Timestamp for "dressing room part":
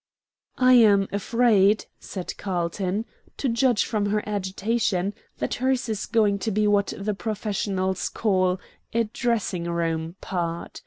9.03-10.79